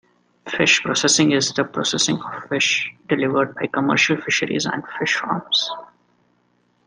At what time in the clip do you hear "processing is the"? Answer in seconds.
0.81-1.63